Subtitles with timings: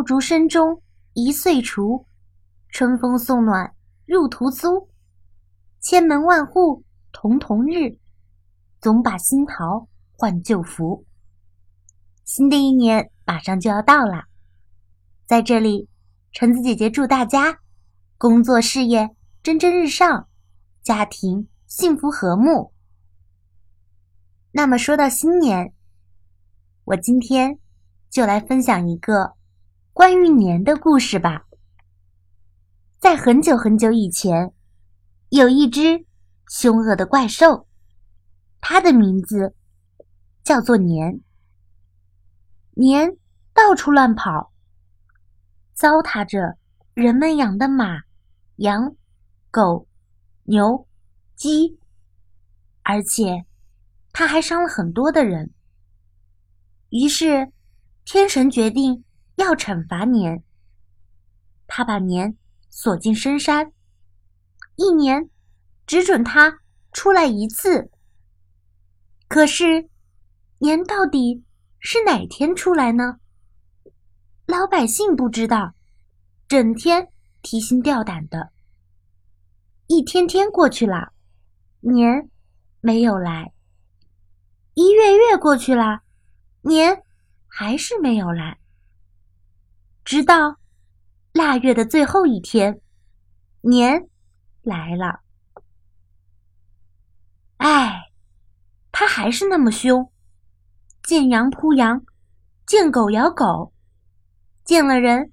[0.00, 0.82] 爆竹声中
[1.12, 2.06] 一岁除，
[2.70, 3.74] 春风送暖
[4.06, 4.88] 入屠苏。
[5.78, 7.98] 千门万户曈曈日，
[8.80, 11.04] 总把新桃换旧符。
[12.24, 14.24] 新的一年马上就要到了，
[15.26, 15.90] 在这里，
[16.32, 17.58] 橙子姐姐祝大家
[18.16, 20.28] 工作事业蒸蒸日上，
[20.80, 22.72] 家庭幸福和睦。
[24.52, 25.74] 那么说到新年，
[26.84, 27.58] 我今天
[28.08, 29.34] 就来分享一个
[30.00, 31.44] 关于年的故事吧。
[32.98, 34.54] 在很久很久以前。
[35.28, 36.06] 有一只
[36.48, 37.68] 凶恶的怪兽，
[38.62, 39.54] 它的名字
[40.42, 41.20] 叫做年。
[42.70, 43.18] 年
[43.52, 44.54] 到处乱跑，
[45.74, 46.56] 糟蹋着
[46.94, 48.00] 人们养的马、
[48.56, 48.96] 羊、
[49.50, 49.86] 狗、
[50.44, 50.88] 牛、
[51.36, 51.78] 鸡，
[52.84, 53.44] 而且
[54.12, 55.52] 他还伤了很多的人。
[56.88, 57.52] 于是，
[58.06, 59.04] 天神决定
[59.40, 60.44] 要惩罚年。
[61.66, 62.36] 他把年
[62.68, 63.72] 锁进深山。
[64.76, 65.30] 一年
[65.86, 66.60] 只准他
[66.92, 67.90] 出来一次。
[69.28, 69.88] 可是
[70.58, 71.42] 年到底
[71.78, 73.18] 是哪天出来呢？
[74.46, 75.74] 老百姓不知道，
[76.46, 77.08] 整天
[77.40, 78.52] 提心吊胆的。
[79.86, 81.12] 一天天过去了，
[81.80, 82.28] 年
[82.80, 83.52] 没有来；
[84.74, 86.00] 一月月过去了，
[86.62, 87.02] 年
[87.46, 88.58] 还是没有来。
[90.10, 90.58] 直到
[91.34, 92.80] 腊月的最后一天，
[93.60, 94.08] 年。
[94.62, 95.20] 来了，
[97.58, 98.10] 哎，
[98.90, 100.10] 他还是那么凶，
[101.04, 102.04] 见羊扑羊，
[102.66, 103.72] 见狗咬狗，
[104.64, 105.32] 见了人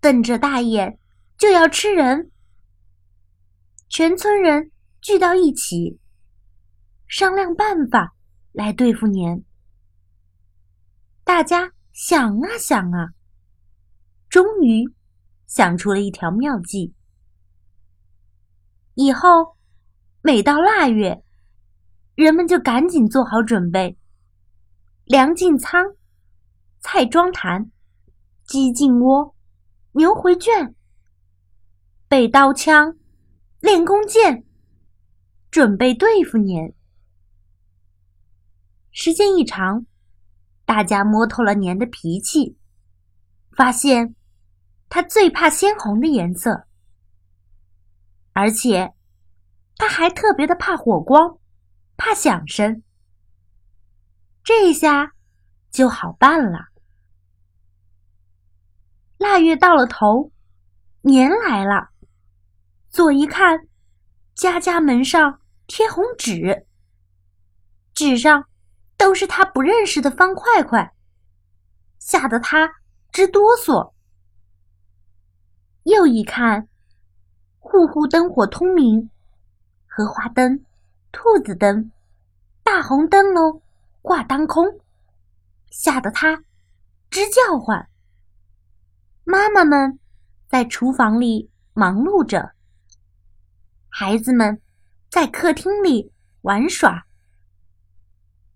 [0.00, 0.98] 瞪着大眼
[1.36, 2.30] 就要吃人。
[3.90, 4.70] 全村人
[5.02, 6.00] 聚到一起，
[7.06, 8.14] 商量办法
[8.52, 9.44] 来对付年。
[11.24, 13.12] 大家想啊想啊，
[14.28, 14.84] 终于
[15.46, 16.94] 想出了一条妙计。
[18.94, 19.56] 以后，
[20.22, 21.22] 每到腊月，
[22.14, 23.96] 人们就赶紧做好准备，
[25.04, 25.96] 粮进仓，
[26.80, 27.70] 菜装坛，
[28.44, 29.34] 鸡进窝，
[29.92, 30.74] 牛回圈，
[32.08, 32.98] 备刀枪，
[33.60, 34.44] 练弓箭，
[35.50, 36.74] 准备对付年。
[38.90, 39.86] 时间一长，
[40.64, 42.58] 大家摸透了年的脾气，
[43.52, 44.16] 发现
[44.88, 46.66] 他最怕鲜红的颜色。
[48.32, 48.94] 而且，
[49.76, 51.38] 他还特别的怕火光，
[51.96, 52.82] 怕响声。
[54.44, 55.12] 这下
[55.70, 56.68] 就好办了。
[59.18, 60.32] 腊月到了头，
[61.02, 61.90] 年来了。
[62.88, 63.68] 左一看，
[64.34, 66.66] 家家门上贴红纸，
[67.92, 68.48] 纸上
[68.96, 70.94] 都是他不认识的方块块，
[71.98, 72.76] 吓得他
[73.12, 73.92] 直哆嗦。
[75.88, 76.68] 又一看。
[77.60, 79.10] 户户灯火通明，
[79.86, 80.64] 荷花灯、
[81.12, 81.90] 兔子灯、
[82.62, 83.62] 大红灯笼
[84.02, 84.80] 挂当空，
[85.70, 86.44] 吓得他
[87.08, 87.88] 直叫唤。
[89.24, 89.98] 妈妈们
[90.46, 92.52] 在厨房里忙碌着，
[93.88, 94.60] 孩子们
[95.08, 96.12] 在客厅里
[96.42, 97.06] 玩耍，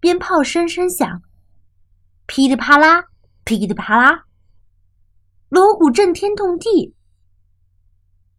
[0.00, 1.22] 鞭炮声声响，
[2.26, 3.04] 噼里啪啦，
[3.44, 4.24] 噼里啪啦，
[5.50, 6.94] 锣鼓震天动地，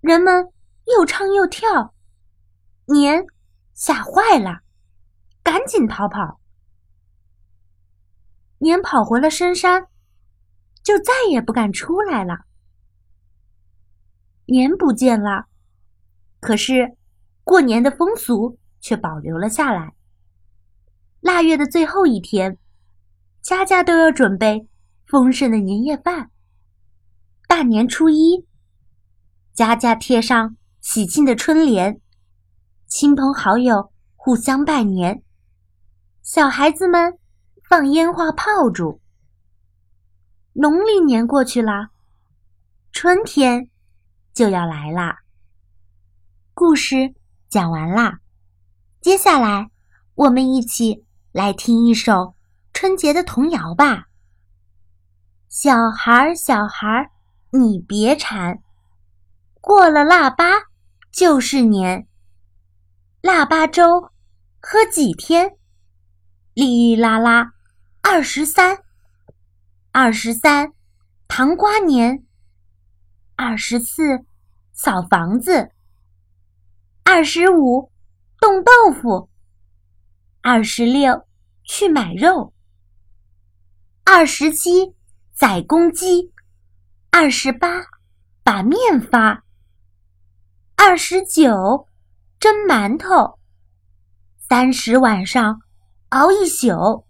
[0.00, 0.52] 人们。
[0.96, 1.92] 又唱又跳，
[2.86, 3.26] 年
[3.74, 4.60] 吓坏了，
[5.42, 6.40] 赶紧逃跑。
[8.56, 9.88] 年跑回了深山，
[10.82, 12.46] 就再也不敢出来了。
[14.46, 15.44] 年不见了，
[16.40, 16.96] 可是
[17.44, 19.92] 过年的风俗却保留了下来。
[21.20, 22.56] 腊月的最后一天，
[23.42, 24.66] 家家都要准备
[25.06, 26.30] 丰盛的年夜饭。
[27.46, 28.46] 大年初一，
[29.58, 30.56] 家家贴上。
[30.80, 32.00] 喜庆的春联，
[32.86, 35.24] 亲朋好友互相拜年，
[36.22, 37.18] 小孩子们
[37.68, 39.00] 放烟花炮竹。
[40.52, 41.88] 农历年过去了，
[42.92, 43.68] 春天
[44.32, 45.18] 就要来啦。
[46.54, 47.12] 故事
[47.48, 48.20] 讲完啦，
[49.00, 49.72] 接下来
[50.14, 52.36] 我们一起来听一首
[52.72, 54.04] 春节的童谣吧。
[55.48, 57.10] 小孩儿，小孩儿，
[57.50, 58.62] 你别馋，
[59.68, 60.46] 过了腊八。
[61.12, 62.06] 就是年，
[63.20, 64.12] 腊八粥
[64.62, 65.56] 喝几天？
[66.54, 67.52] 哩哩啦啦，
[68.00, 68.78] 二十三，
[69.92, 70.72] 二十三，
[71.26, 72.24] 糖瓜年，
[73.36, 74.24] 二十四，
[74.72, 75.70] 扫房子，
[77.04, 77.92] 二十五，
[78.40, 79.28] 冻豆腐，
[80.40, 81.26] 二十六，
[81.62, 82.54] 去买肉，
[84.04, 84.94] 二十七，
[85.34, 86.32] 宰公鸡，
[87.10, 87.68] 二十八，
[88.42, 89.42] 把面发；
[90.88, 91.86] 二十九，
[92.40, 93.38] 蒸馒头；
[94.48, 95.60] 三十晚上
[96.08, 97.04] 熬一宿；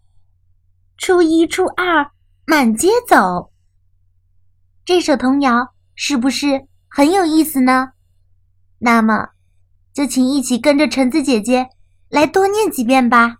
[0.96, 2.10] 初一、初二
[2.44, 3.52] 满街走。
[4.84, 7.92] 这首童谣是不是很有意思呢？
[8.80, 9.28] 那么，
[9.94, 11.68] 就请一起跟着橙子姐姐
[12.08, 13.36] 来多念几遍吧。